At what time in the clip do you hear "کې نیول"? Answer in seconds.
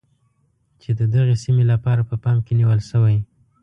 2.45-2.79